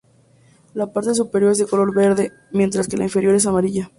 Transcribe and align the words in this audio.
La 0.73 0.87
parte 0.91 1.13
superior 1.13 1.51
es 1.51 1.59
de 1.59 1.67
color 1.67 1.93
verde, 1.93 2.31
mientras 2.51 2.87
que 2.87 2.97
la 2.97 3.03
inferior 3.03 3.35
es 3.35 3.45
amarilla. 3.45 3.89